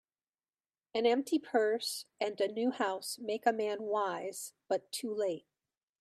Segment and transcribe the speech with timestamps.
[0.95, 5.45] An empty purse, and a new house, make a man wise, but too late